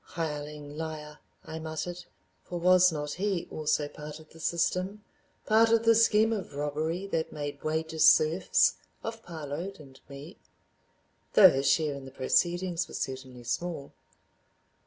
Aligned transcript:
"Hireling 0.03 0.75
Liar," 0.77 1.19
I 1.45 1.59
muttered, 1.59 2.05
for 2.43 2.57
was 2.59 2.91
not 2.91 3.11
he 3.13 3.47
also 3.51 3.87
part 3.87 4.19
of 4.19 4.31
the 4.31 4.39
system, 4.39 5.03
part 5.45 5.69
of 5.71 5.83
the 5.85 5.93
scheme 5.93 6.33
of 6.33 6.55
robbery 6.55 7.05
that 7.11 7.31
made 7.31 7.61
wages 7.63 8.07
serfs 8.07 8.77
of 9.03 9.21
Parload 9.21 9.79
and 9.79 9.99
me?—though 10.09 11.51
his 11.51 11.69
share 11.69 11.93
in 11.93 12.05
the 12.05 12.09
proceedings 12.09 12.87
was 12.87 12.97
certainly 12.97 13.43
small. 13.43 13.93